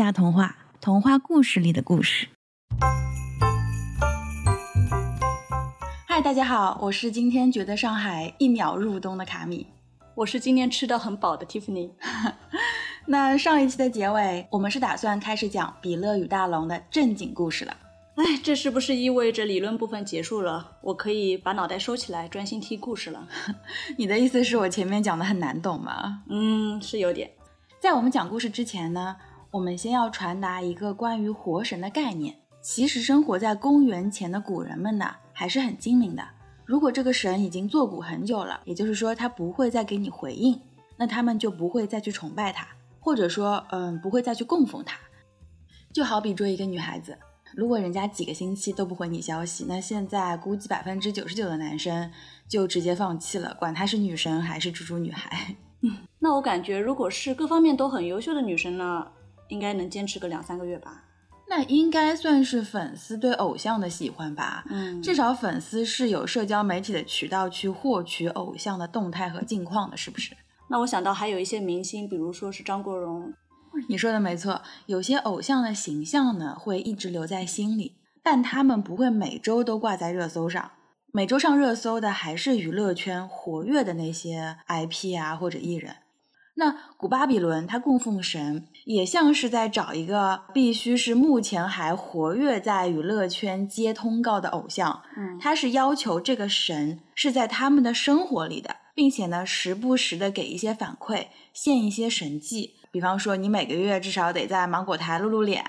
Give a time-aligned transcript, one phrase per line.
[0.00, 2.26] 下童话，童话故事里的故事。
[6.06, 9.66] 嗨，大家好，我是今天觉得上海一秒入冬的卡米。
[10.14, 11.90] 我是今天吃的很饱的 Tiffany。
[13.04, 17.76] 那上一期的结尾，我们是打算开始讲比勒与大龙的正经故事了。
[18.14, 20.78] 哎，这是不是意味着理论部分结束了？
[20.80, 23.28] 我可以把脑袋收起来，专心听故事了。
[23.98, 26.22] 你的意思是我前面讲的很难懂吗？
[26.30, 27.30] 嗯，是有点。
[27.78, 29.16] 在我们讲故事之前呢，
[29.52, 32.36] 我们先要传达一个关于活神的概念。
[32.60, 36.22] 其实生活在公元前的古人们呢，还是很精明的。
[36.64, 40.60] 如果这个神已经作古很久了，也就是说他不会再给你回应，
[40.96, 42.64] 那他们就不会再去崇拜他，
[43.00, 44.96] 或者说，嗯，不会再去供奉他。
[45.92, 47.18] 就好比追一个女孩子，
[47.56, 52.08] 如果人家几个星期都不回你消息，那现在估计百分之九十九的男生
[52.46, 55.56] 就直接放弃了，管她是女神还是猪猪女孩。
[55.82, 59.10] 嗯，那我感觉，如果是各方面都很优秀的女生呢，
[59.50, 61.04] 应该能坚持个两三个月吧。
[61.48, 64.64] 那应该算是粉丝对偶像的喜欢吧。
[64.70, 70.34] 嗯，至少粉丝是有社交媒体的渠道去获取偶像的动态和近况的，是不是？
[70.68, 73.32] 那我想到还有一些明星，比如说是张国荣。
[73.88, 80.70] 你说的没错，有些偶像的形象呢会一直留在心里，但他们不会每周都挂在热搜上。
[81.12, 85.96] 每周上热搜的还是娱乐圈活跃的那些 IP 啊或者艺人。
[86.54, 95.00] 那古巴比伦他供奉神，也像是在找一个必须是目前还活跃在娱乐圈接通告的偶像。
[95.16, 102.74] 嗯，他是要求这个神是在他们的生活里的，并且呢时不时的给一些反馈，献一些神迹。
[102.90, 105.64] 比方说，你每个月至少得在芒果台露露脸，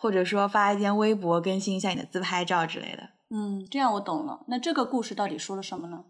[0.00, 3.10] 或者说发一件微博更新一下你的自拍照之类的。
[3.30, 4.40] 嗯，这样我懂了。
[4.48, 6.00] 那这个故事到底说了什么呢？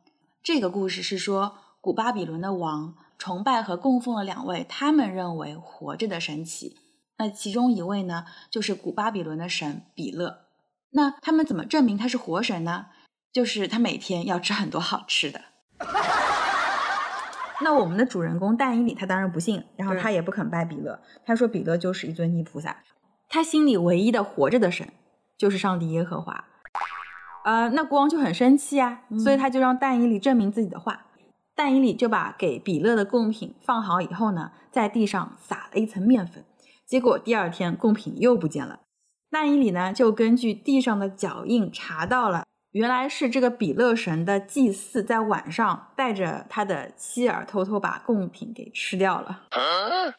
[0.43, 6.75] 这个故事是说，古巴比伦的王崇拜和供奉了两位他们认为活着的神祇。
[7.19, 10.41] 那其中一位呢，就是古巴比伦的神比勒。
[10.91, 12.87] 那他们怎么证明他是活神呢？
[13.33, 15.41] 就是他每天要吃很多好吃的。
[17.63, 21.01] 那我们的主人公但以理他当然不信，然后他也不肯拜比勒。
[21.25, 22.77] 他说比勒就是一尊泥菩萨，
[23.29, 24.89] 他心里唯一的活着的神
[25.39, 26.45] 就是上帝耶和华。
[27.45, 31.07] 呃，那国王就很生气啊，所以他就让但以理证明自己的话。
[31.55, 36.45] 但以理就把给比勒的贡品放好以后呢，在地上撒了一层面粉，
[36.87, 38.81] 结果第二天贡品又不见了。
[39.31, 49.43] 但以理呢，就根据地上的脚印查到了，原来是这个比勒神的祭祀在晚上带着他的妻儿偷偷把贡品给吃掉了。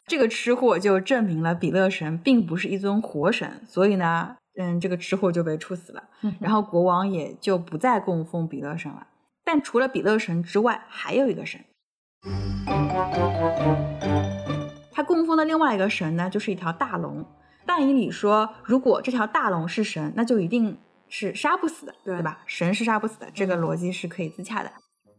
[0.06, 4.36] 这个吃货就证明了比勒神并不是一尊活神，所以呢。
[4.58, 6.02] 嗯，这个吃货就被处死了，
[6.40, 9.06] 然后国王也就不再供奉比勒神了。
[9.46, 11.64] 但除了比勒神之外，还有一个神，
[14.90, 17.24] 他供奉的另外一个神呢，就是一条大龙。
[17.64, 20.76] 但以理说，如果这条大龙是神，那就一定
[21.08, 22.40] 是杀不死的，对吧？
[22.46, 24.72] 神是杀不死的，这个逻辑是可以自洽的。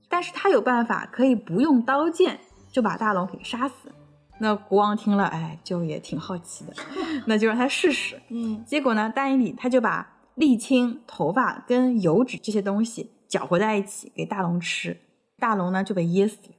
[0.09, 3.93] 但是他有办法可以不用刀剑就把大龙给杀死。
[4.39, 6.73] 那国王听了，哎，就也挺好奇的，
[7.27, 8.21] 那就让他试试。
[8.27, 14.99] 嗯，结果呢，大以理他就把沥青、头发跟油脂这些东西搅和在一起给大龙吃，
[15.37, 16.53] 大龙呢就被噎死了。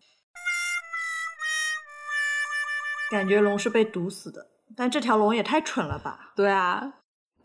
[3.11, 4.47] 感觉龙是被毒死的，
[4.77, 6.33] 但这条龙也太蠢了吧？
[6.37, 6.93] 对啊，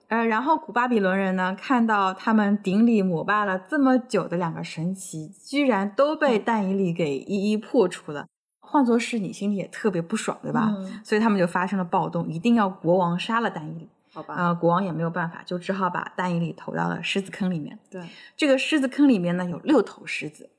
[0.09, 8.28] 呃，然后古巴比伦人呢看到他们顶礼膜拜了这么久的两个神奇，居然都被但以理给一一破除了。
[8.59, 10.73] 换作是你，心里也特别不爽，对吧？
[10.75, 13.90] 嗯、所以他们就发生了暴动，一定要国王杀了但以理。
[14.13, 17.79] 好吧，呃，国王也没有办法，就只好把但以理投到了狮子坑里面。
[17.90, 18.01] 对，
[18.38, 20.51] 这个狮子坑里面呢有六头狮子，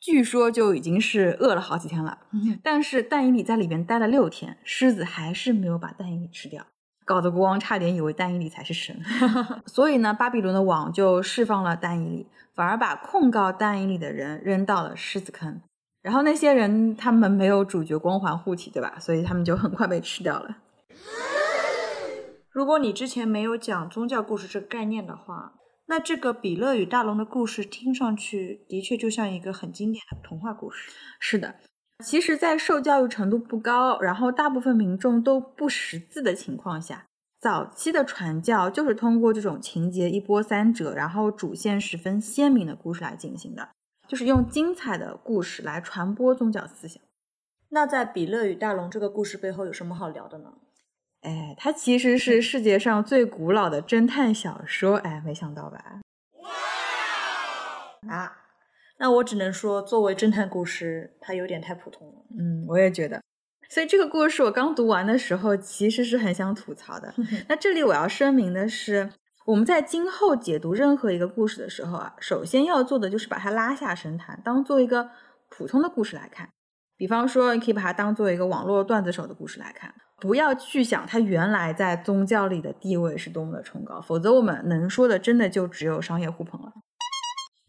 [0.00, 2.18] 据说就已经是饿了好几天了。
[2.32, 6.66] 嗯、但是但以理在里面待了六天，狮子还是没有把但以理吃掉，
[7.04, 8.98] 搞得国王差点以为但以理才是神。
[9.66, 15.60] 所以呢，巴比伦的王就释放了但以理，反而把控告但以理的人扔到了狮子坑。
[16.00, 18.96] 然后那些人他们没有主角光环护体，对吧？
[18.98, 20.56] 所以他们就很快被吃掉了。
[22.54, 25.54] 如果你之前没有讲宗教故事这个概念的话，
[25.86, 30.92] 那这个比勒与大龙的故事听上去的确就像一个很经典的童话故事。
[31.18, 31.56] 是的，
[32.04, 37.06] 其实，在受教育程度不高，然后大部分民众都不识字的情况下，
[37.40, 43.70] 早期的传教就是通过这种情节一波三折，然后主线十分鲜明的故事来进行的。
[44.06, 47.02] 就是用精彩的故事来传播宗教思想。
[47.70, 50.52] 那在比勒与大龙这个故事背后有什么好聊的呢？
[51.24, 54.96] 哎，它其实是世界上最古老的侦探小说。
[54.98, 56.00] 哎，没想到吧？
[58.08, 58.36] 啊，
[58.98, 62.14] 那我只能说，作为侦探故事，它有点太普通了。
[62.38, 63.22] 嗯，我也觉得。
[63.70, 67.14] 所以这个故事我刚读完的时候，其实是很想吐槽的。
[67.48, 69.10] 那这里我要声明的是，
[69.46, 75.08] 我们在今后解读任何一个故事的时候啊，首先要做的就是把它拉下神坛，当做一个
[75.48, 76.50] 普通的故事来看。
[76.96, 86.72] 比方说，你可以把它当做一个网络段子手的故事来看，不要去想它原来在宗教里的地位是多么的崇高，否则我们能说的真的就只有商业互捧了。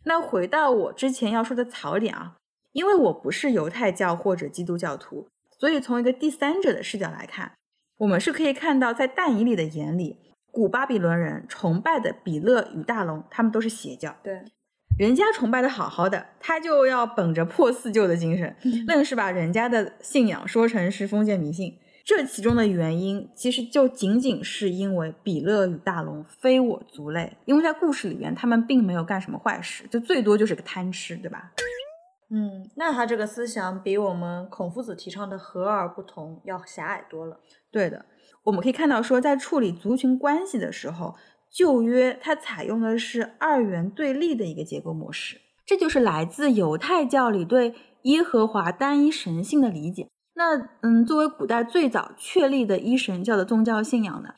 [0.06, 2.36] 那回到我之前要说的槽点啊，
[2.74, 5.28] 因为我不是犹太教或者基督教徒。
[5.58, 7.54] 所以，从一个第三者的视角来看，
[8.00, 10.18] 我们是可以看到，在但以里的眼里，
[10.52, 14.16] 古巴比伦人崇拜的比勒与大龙，他们都是邪教。
[14.22, 14.44] 对，
[15.00, 18.56] 人家崇拜的好好的，他就要本着破四旧的精神，
[18.86, 21.80] 愣是把人家的信仰说成是封建迷信。
[22.06, 31.52] 这其中的原因，其实就仅仅是因为比勒与大龙非我族类，因为在故事里边，他们并没有干什么坏事，就最多就是个贪吃，对吧？
[32.30, 37.40] 嗯，那他这个思想比我们孔夫子提倡的和而不同要狭隘多了。
[37.72, 38.06] 对的，
[38.44, 41.16] 我们可以看到说，在处理族群关系的时候，
[41.52, 47.74] 旧约它采用的是二元对立的一个结构模式，这就是来自犹太教里对
[48.04, 50.08] 耶和华单一神性的理解。
[50.36, 54.36] 那嗯，作为古代最早确立的一神教的宗教信仰呢，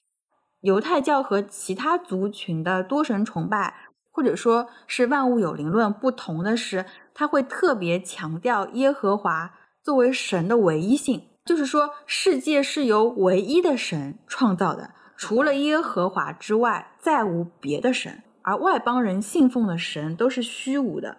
[0.62, 3.74] 犹太教和其他族群的多神崇拜，
[4.12, 6.86] 或者说是万物有灵论不同的是。
[7.20, 21.18] 他会特别强调耶和华作为神的唯一性，就是说世界是由唯一的神创造的，除了耶和华之外再无别的神，而外邦人信奉的神都是虚无的，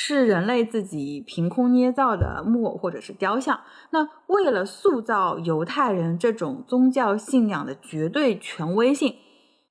[0.00, 3.58] 是人类自己凭空捏造的木偶或者是雕像。
[3.90, 9.16] 那为了塑造犹太人这种宗教信仰的绝对权威性，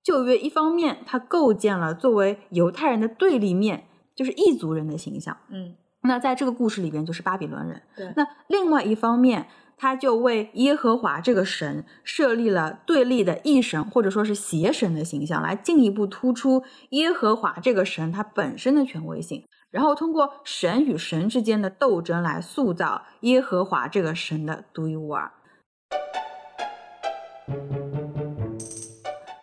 [0.04, 3.86] 旧约一方面它构建了作为犹太人的对立面。
[4.18, 7.80] 就是异族人的形象，嗯，那在这个故事里边就是巴比伦人。
[7.96, 9.46] 对，那另外一方面，
[9.78, 25.32] 他就为耶和华这个神设立了对立的异神或者说是邪神的形象，来进一步突出耶和华这个神他本身的权威性，然后通过神与神之间的斗争来塑造耶和华这个神的独一无二。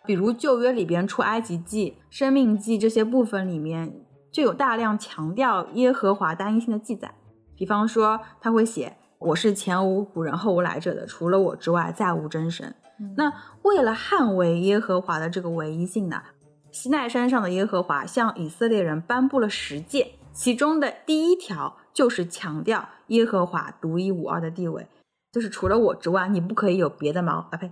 [0.05, 4.01] 比如旧约里边出埃及记、生命记这些部分里面。
[4.31, 7.09] 就有大量强调耶和华单一性的记载，
[7.55, 12.75] 比方说他会写我是前无古人后无来者的，除了我之外再无真神。
[13.15, 13.31] 那
[13.61, 16.21] 为了捍卫耶和华的这个唯一性呢，
[16.75, 24.85] 西奈山上的耶和华向以色列人颁布了十诫，其中的第一条就是强调耶和华独一无二的地位，
[25.31, 27.71] 就是除了我之外，你不可以有别的毛啊呸，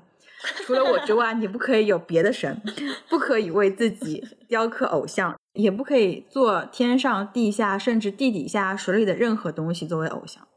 [0.66, 2.62] 除了我之外，你不可以有别的神，
[3.10, 5.36] 不可以为自己雕刻偶像。
[5.52, 10.48] 也不可以做天上、地下，甚至地底下、水里的任何东西作为偶像。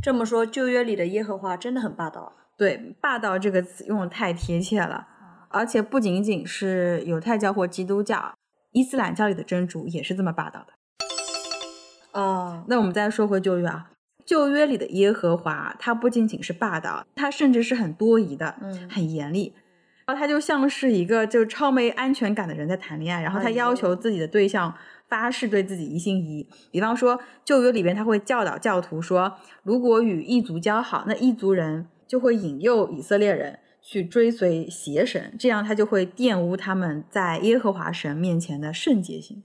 [0.00, 2.32] 这么说，旧约里的耶和华真的很霸道。
[2.56, 5.08] 对，霸道这个词用的太贴切了。
[5.50, 8.34] 而且不仅仅是犹太教或基督教，
[8.72, 10.72] 伊斯兰教里的真主也是这么霸道的。
[12.12, 13.90] 哦，那我们再说回旧约啊，
[14.24, 19.52] 旧约里的耶和华，他不仅仅是霸道，他甚至是很多疑的，嗯，很严厉。
[20.06, 24.74] 然后他就像是一个就超没安全感的人在谈恋爱，然后他要求自己的对象
[25.08, 26.48] 发誓对自己一心一意。
[26.72, 39.42] 比方说旧约里边，他会教导教徒说，如果与异族交好，那异族人就会引诱以色列人去追随邪神，这样他就会玷污他们在耶和华神面前的圣洁性。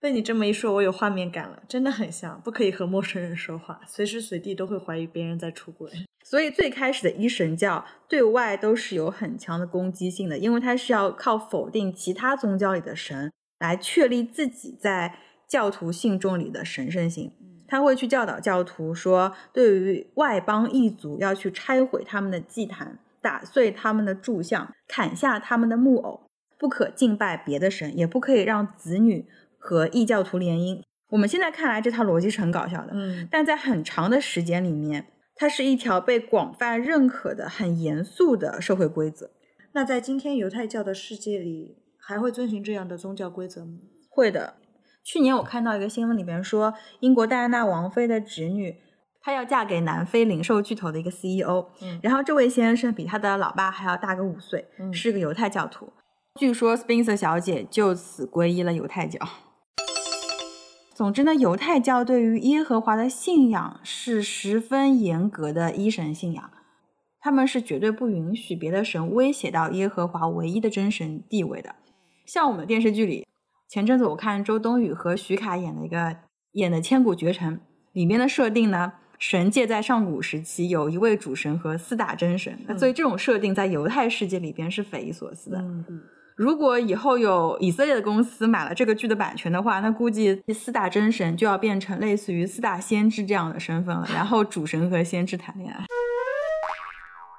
[0.00, 5.90] 被你这么一说，我有画面感了，真的很像，不可以和陌生人说话，随时随地都会怀疑别人在出轨。
[6.22, 15.18] 所以最开始的一神教对外都是有很强的攻击性的，因为它是要靠否定其他宗教里的神来确立自己在
[15.48, 17.32] 教徒信众里的神圣性。
[17.68, 26.22] 他会去教导教徒说，对于外邦异族要去拆毁他们的祭坛，打碎他们的柱像，砍下他们的木偶，
[26.58, 29.26] 不可敬拜别的神，也不可以让子女
[29.58, 30.82] 和异教徒联姻。
[31.10, 35.06] 我们现在看来这套逻辑是很搞笑的，嗯，但在很长的时间里面。
[35.40, 39.30] 它是一条被广泛认可的很严肃的社会规则。
[39.70, 43.78] 那在今天犹太教的世界里，还会遵循这样的宗教规则吗？
[44.10, 44.54] 会的。
[45.08, 48.76] 去年我看到一个新闻里边说，英国戴安娜王妃的侄女，
[49.22, 51.70] 她要嫁给南非零售巨头的一个 CEO。
[51.80, 51.98] 嗯。
[52.02, 55.90] 然后这位先生比他的老爸还要大个五岁，是个犹太教徒。
[56.38, 59.18] 据说 Spencer 小姐就此皈依了犹太教。
[60.94, 66.50] 总之呢，犹太教对于耶和华的信仰是十分严格的一神信仰，
[67.18, 71.76] 他们是绝对不允许别的神威胁到耶和华唯一的真神地位的。
[72.26, 73.26] 像我们的电视剧里，
[73.68, 76.16] 前阵子我看周冬雨和徐凯演的一个
[76.52, 77.56] 演的《千古绝尘》
[77.92, 85.58] 里面的设定呢，神界在上古时期有一位主神和四大真神，那所以这种设定在犹太世界里边是匪夷所思的。
[85.58, 85.84] 嗯
[86.34, 95.84] 如果以后有以色列的公司买了这个剧的版权的话，那估计四大真神就要变成类似于四大先知这样的身份了，然后主神和先知谈恋爱。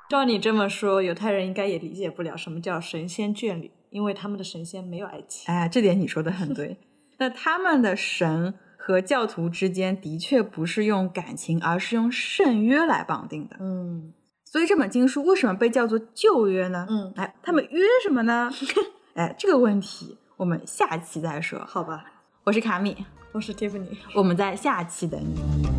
[0.10, 5.53] 照你这么说，犹太人应该也理解不了什么叫神仙眷侣，因为他们的神仙没有爱情。
[5.53, 6.77] 哎，这点你说的很对。
[7.17, 13.58] 那他们的神和教徒之间的确不是用感情，而是用圣约来绑定的。
[13.60, 14.13] 嗯
[14.46, 16.88] 所以这本经书为什么被叫做旧约呢？
[16.89, 18.50] 嗯，哎，他们约什么呢？
[19.13, 21.60] 哎，这个问题我们下期再说。
[21.67, 22.03] 好吧，
[22.46, 22.98] 我是卡米，
[23.31, 23.96] 我是 Tiffany。
[24.15, 25.79] 我们在下期等你。